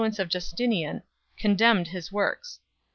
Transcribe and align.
ence 0.03 0.17
of 0.17 0.29
Justinian, 0.29 1.03
condemned 1.37 1.89
his 1.89 2.11
works. 2.11 2.59